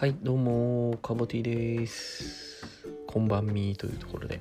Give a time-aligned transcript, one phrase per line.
[0.00, 2.64] はい、どうも、カボティです。
[3.06, 4.40] こんばんみーというところで、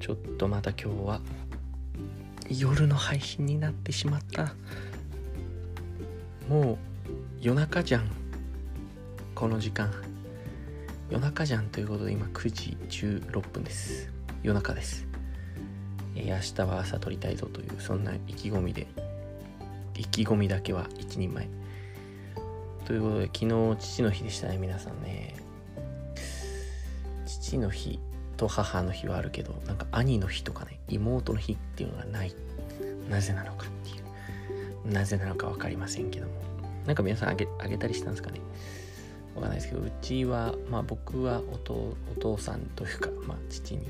[0.00, 1.20] ちょっとまた今日は
[2.48, 4.54] 夜の配信になってしまった。
[6.48, 6.78] もう
[7.42, 8.10] 夜中じゃん。
[9.34, 9.92] この時間。
[11.10, 14.10] 夜中じゃんということで今9時16分です。
[14.42, 15.06] 夜中です。
[16.16, 18.86] えー明日は朝撮りたいぞという、そんな意気込みで、
[19.94, 21.63] 意気込みだけは一人前。
[22.84, 25.34] ということで、昨日父の日でしたね、皆さんね。
[27.24, 27.98] 父の日
[28.36, 32.34] と母の日はあるけど、なんか兄の日とかね、妹の日っていうのがない。
[33.08, 34.00] なぜなのかってい
[34.90, 34.92] う。
[34.92, 36.32] なぜなのか分かりませんけども。
[36.86, 38.40] なんか皆さんあげあげたりしたんですかね。
[39.34, 43.88] わかんないですけど、うちは、まあ僕はお父お父さんというか、まあ父に、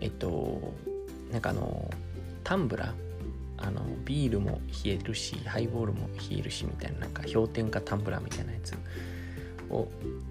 [0.00, 0.72] えっと、
[1.32, 1.90] なんかあの、
[2.44, 3.13] タンブラー
[3.66, 8.74] あのビールも冷えるしハイボールも冷えるしみたいななんか氷点下タンブラーみたいなやつ
[9.70, 9.88] を、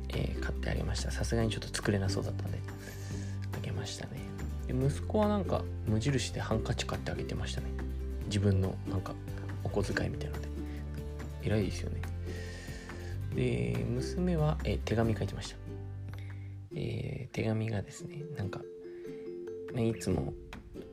[0.10, 1.10] えー買ってあげました。
[1.10, 2.60] さすがにちょっと作れなそうだったんで
[3.58, 4.12] あげましたね。
[4.68, 7.68] で息子はなんか無印でハンカチ買ってあげてましたね。
[8.26, 9.14] 自分のなんか
[9.64, 10.50] お小遣いみたいなので。
[11.44, 12.02] 偉いですよね。
[13.36, 15.56] で娘は、えー手紙書いてました。
[16.76, 18.62] えー手紙がですねなんか、
[19.74, 20.34] ね、いつも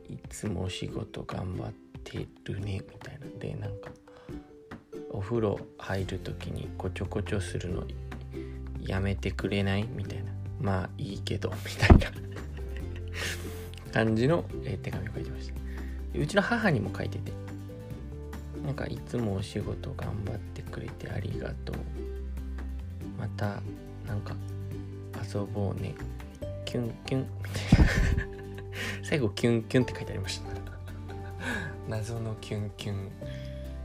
[0.08, 3.26] いつもお仕事頑張っててるねみたいな。
[3.38, 3.90] でなんか
[5.12, 7.84] お風呂入る時にこちょこちょするの
[8.80, 9.84] やめてくれない？
[9.84, 10.32] みたいな。
[10.60, 12.10] まあいいけどみたいな。
[13.92, 15.54] 感じの、え手紙を書いてました。
[16.18, 17.32] うちの母にも書いてて。
[18.64, 21.76] なんかいつもお仕事頑張ってくれてありがとう。
[23.18, 23.60] また
[24.06, 24.34] なんか
[25.34, 25.94] 遊ぼうね。
[26.64, 27.90] キュンキュンみたいな。
[29.02, 30.50] 最後キュンキュンって書いてありました。
[31.88, 33.10] 謎のキュンキュン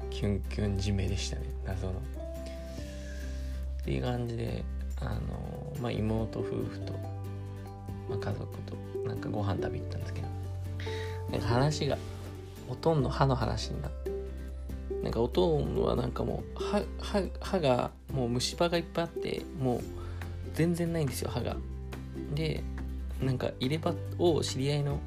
[0.09, 1.93] キュンキュン締めでしたね謎の。
[1.93, 4.63] っていう感じで
[5.01, 6.93] あのまあ妹夫婦と、
[8.09, 8.75] まあ、家族と
[9.07, 10.27] なんかご飯食べ行ったんですけど
[11.31, 11.97] なんか話が
[12.67, 14.11] おとんの歯の話になって
[15.03, 19.81] なんかおとんはなんかもう歯歯歯がもう虫歯がいっぱいあってもう
[20.55, 21.57] 全然ないんですよ歯が。
[22.33, 22.63] で
[23.21, 24.99] なんか入れ歯を知り合いの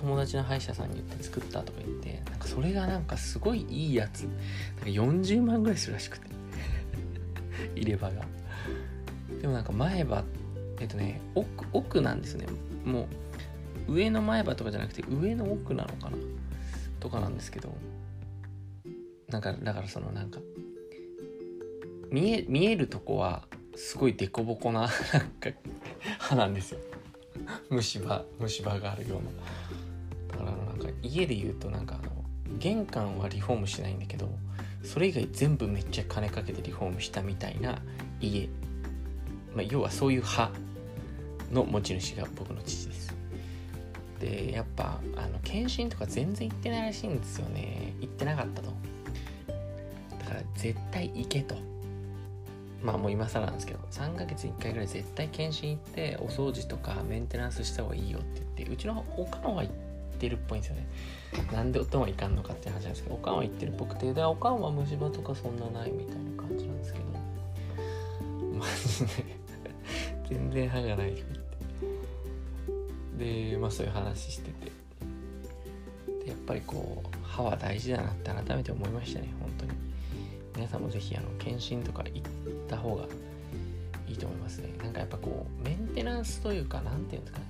[0.00, 4.22] 友達の歯医者さんに言って作ったとか言ってなんかそれがなんかすごいいいやつ。
[4.22, 6.28] なんか40万ぐらいするらしくて。
[7.74, 8.24] 入れ歯が。
[9.40, 10.24] でもなんか前歯
[10.80, 12.46] えっとね奥奥なんですね。
[12.84, 13.08] も
[13.88, 16.16] う上の前歯とかじゃなくて上の奥なのかな？
[17.00, 17.74] とかなんですけど。
[19.28, 20.40] なんかだからそのなんか
[22.10, 23.42] 見え見えるとこは
[23.76, 25.50] すごいデコボコななんか
[26.18, 26.80] 歯なんですよ。
[27.68, 29.57] 虫歯虫歯があるような。
[31.02, 32.12] 家で言うとなんかあの
[32.58, 34.30] 玄関はリフォームしないんだけど
[34.82, 37.78] それ以外全部めっちゃ金かけてリフォームしたみたいな
[38.20, 38.48] 家、
[39.54, 40.50] まあ、要はそういう歯
[41.52, 43.16] の持ち主が僕の父です。
[44.20, 47.94] でやっぱあの検診とか全然行ってないらしいんですよね。
[48.00, 48.72] 行ってなかったと。
[50.18, 51.56] だから絶対行けと。
[52.82, 59.87] まあもう今更なんですけど3ヶ月に1回ぐらい絶対検診行ってお掃除とかメンテナンスした方がいいよって言ってうちのおかんは行って
[60.18, 60.86] てるっぽいんですよね。
[61.52, 67.04] なんでおとんはいかんのかって話なんですけどおかんは行ってるっぽくてでおかんは虫歯とかそんなないみたいな感じなんですけど。
[68.58, 69.38] マジで。
[70.28, 71.44] 全然歯がないとか言っ
[73.48, 73.50] て。
[73.52, 74.72] でまあそういう話してて。
[76.24, 79.72] でやっぱりこう歯は大事だなって改めて思いましたね本当に。
[80.56, 82.22] 皆さんもぜひあの検診とか行っ
[82.66, 83.04] た方が
[84.08, 84.70] いいと思いますね。
[84.82, 87.44] なんかやっぱこうメンテナンスというかなんていうんですかね。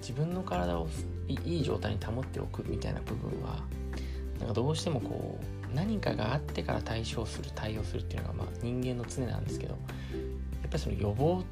[0.00, 0.88] 自分の体を
[1.28, 3.62] いい状態に保っておくみたいな部分は
[4.38, 9.80] なんかどうしてもこう何かがあってから対処する対応するっていうのがまあ人間の常なんですけどやっ
[10.70, 11.42] ぱりその予防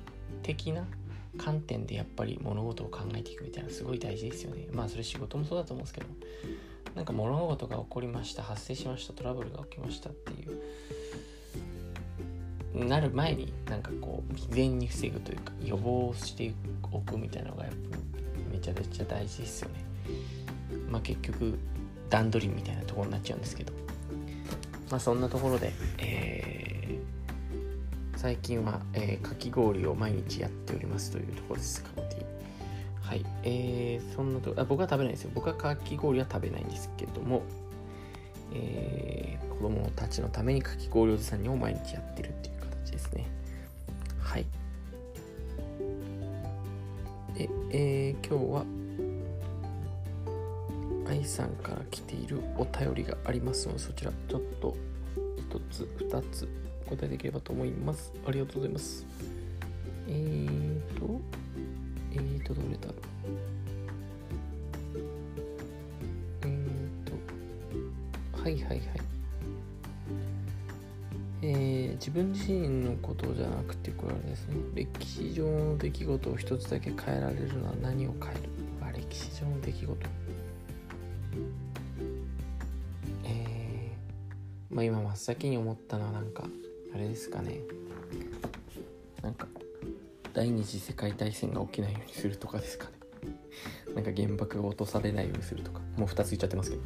[0.43, 0.85] 的な
[1.37, 4.67] 観点でやっぱり物事を考えていくみたいなすごい大事ですよね。
[4.73, 6.07] まあそれ仕事もそうだと思うんですけど
[6.97, 10.61] なんか物事が起こりました発生しましたトラブルが起きましたっていう
[12.85, 16.53] なる前になんかこう未然に防ぐというか予防して
[16.91, 17.99] おくみたいなのがやっぱ
[18.59, 19.75] めちゃめちゃ大事ですよね。
[20.91, 21.59] まあ結局
[22.11, 23.73] 段取りみたいなところになっちゃうんですけど。
[24.91, 26.59] まあそんなところで、えー
[28.17, 33.25] 最近は、えーかき氷を毎日やっておりますというところですカボティはい。
[33.45, 35.31] えー、そんなとあ僕は食べないですよ。
[35.35, 37.43] 僕はかき氷は食べないんですけども
[38.53, 43.27] えー、子供たちのためにかき氷おじさんにも毎日やってるっていう形ですね。
[47.71, 48.65] えー、今日は
[51.07, 53.67] 愛さんから来ているお便りがあります。
[53.69, 54.75] のでそちらちょっと
[55.37, 56.49] 一つ二つ
[56.87, 58.13] お答えできればと思います。
[58.27, 59.07] ありがとうございます。
[60.09, 61.21] えーと
[62.13, 62.97] えーとどれだろう。
[66.43, 69.08] えーとはいはいはい。
[71.41, 78.41] えー、自分自身のことじゃなくてこれはですね歴史上の出来事を一つだけ変えられるのは何を変える？
[78.83, 79.97] あ歴史上の出来事。
[83.25, 83.93] え、
[84.71, 86.45] まあ今真っ先に思ったのはなんか
[86.93, 87.61] あれですかね。
[89.23, 89.47] なんか
[90.33, 92.91] 第二次世界大戦が起きないようにするとかですかね。
[93.95, 95.81] なんか原爆が落とされないようにするとか。
[95.97, 96.83] もう2つ言っちゃってますけど。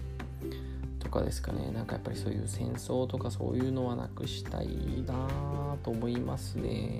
[1.12, 1.70] かですかね。
[1.70, 6.98] なんかやっぱりそういう戦争とかそういうのはなくしたいなと思いますね、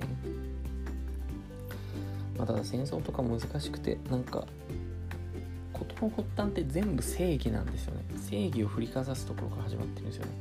[2.37, 4.45] まあ、ただ戦争とか難しくてなんか
[5.73, 8.05] 事の発端って全部正義なんですよね。
[8.29, 10.31] 正義を振りかざすところから始まってるんですよね。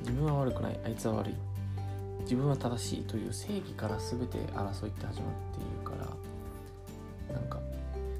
[0.00, 0.80] 自分は悪くない。
[0.84, 1.34] あいつは悪い。
[2.22, 5.96] 自分は正しいという正義から全て争いって始まっているか
[7.28, 7.58] らなんか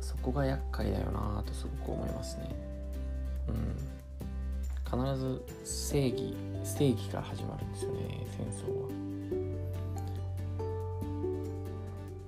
[0.00, 2.55] そこが厄介だよなとすごく思いますね。
[3.49, 4.01] うん。
[4.93, 8.89] 必ず正義正義から始まるんですよね戦争は。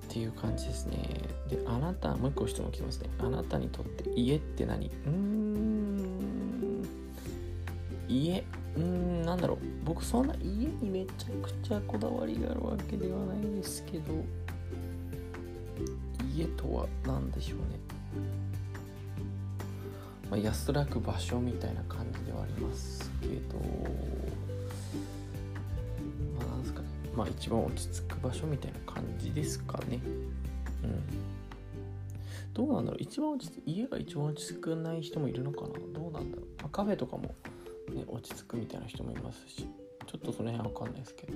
[0.09, 0.97] っていう感じですね。
[1.49, 3.09] であなたもう一個質問きますね。
[3.19, 4.87] あなたにとって家って何？
[4.87, 6.87] うーん
[8.07, 8.43] 家？
[8.75, 14.13] うーんなんだろう僕そんな家にめちゃくちゃこだわりがあるわけではないですけど
[16.33, 17.65] 家とは何でしょうね。
[20.29, 23.59] まあ、安らく場所みたいな感じではありますけど、
[26.37, 29.99] まあ、なんですかね、まあ、一番落ち着く場所みたいな感じですかね。
[30.83, 31.03] うん。
[32.53, 37.35] どうなんだろう一番落ち着家が一番落ち着くない人もいるのかなどうなんだろう、まあ、カフェとかも、
[37.93, 39.67] ね、落ち着くみたいな人もいますし、
[40.07, 41.33] ちょっとその辺わかんないですけど、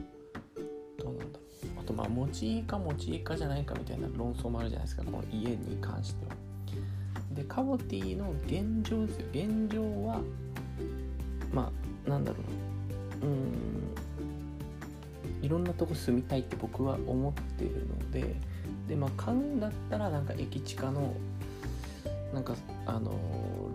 [1.04, 1.46] どうなんだろ
[1.78, 1.80] う。
[1.82, 6.32] あと、まあ、持ち家か持ち家かじゃないかみたいな論争もあるじゃないですか、この家に関しては。
[7.40, 9.26] でカボティの現状ですよ。
[9.32, 10.20] 現状は
[11.54, 11.72] ま
[12.06, 12.38] あなんだろ
[13.22, 13.28] うな。
[13.28, 13.50] うん。
[15.42, 18.36] いろんなとこ住みたいって僕は思ってるので
[18.90, 21.16] でまあ買うんだったらなんか駅地下の
[22.34, 22.56] なんか
[22.86, 23.14] あの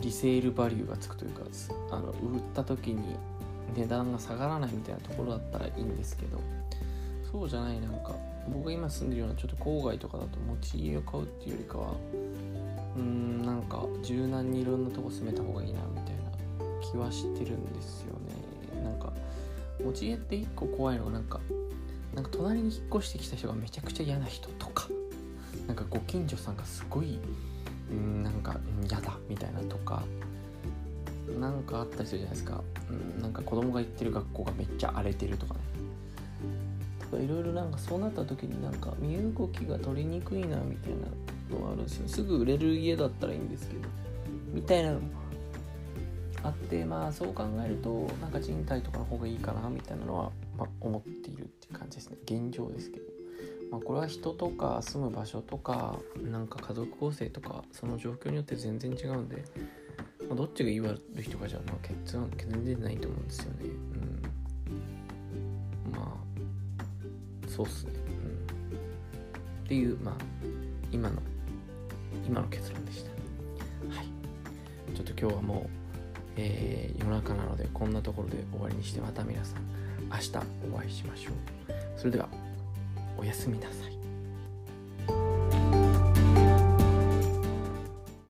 [0.03, 1.41] リセールバリューがつくというか
[1.91, 3.17] あの売った時に
[3.75, 6.39] 値段が下がらないみたいなところだったらいいんですけど
[7.33, 8.15] そうじゃないなんか
[8.49, 11.95] 僕が今住んでるようなちょっと郊外とかだと持ち家を買うっていうよりかは
[12.97, 16.23] うんなんか柔軟にいろんなとこ住めた方がいいなみたいな
[16.81, 18.15] 気はしてるんですよ
[18.75, 18.83] ね。
[18.83, 19.13] なんか
[19.85, 21.41] 持ち家って一個怖いのがなんか
[22.15, 24.89] なんか隣に引っ越してきた人がめちゃくちゃ嫌な人とか
[25.67, 27.19] なんかご近所さんがすごい
[27.91, 28.59] うんなんか
[28.89, 30.03] 嫌だみたいなとか
[31.39, 35.61] なんかあったりするじゃないですか、うん、なんか子供が行ってる学校がめっちゃ荒れてるとかね。
[37.17, 40.93] かいろいろなんかそうなった時になんか身動きが取りにくいなみたい
[41.51, 42.09] なのはあるんですよ。
[42.09, 43.89] すぐ売れる家だったらいいんですけど。
[44.53, 45.25] みたいなのも
[46.45, 52.19] あってまあそう考えるとなんか賃貸とかの方がいいかなみたいなのは、まあ、思っているっていう感じですね。
[52.25, 53.07] 現状ですけど、
[53.73, 59.43] まあ、これは人とか住む場所とかなんか家族構成とかその状況によって全然違うんで、
[60.29, 63.71] まあ、どっちが言われる人かじゃまあ結論全然ないと思うんですよね。
[67.55, 70.15] そうっすねうんっていうまあ
[70.91, 71.23] 今の
[72.27, 73.11] 今の結論でした。
[73.95, 74.07] はい。
[74.95, 75.69] ちょっと今日はもう、
[76.37, 79.63] えー、夜中なのでこんなところで終わりにしてまた皆さん
[80.11, 80.33] 明日
[80.73, 81.35] お会いしましょう。
[81.97, 82.29] それでは
[83.17, 83.94] おやすみなさい。